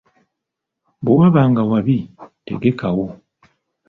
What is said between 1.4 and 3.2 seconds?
nga wabi, tegekawo.